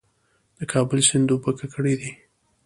[0.57, 2.11] د کابل سیند اوبه ککړې دي؟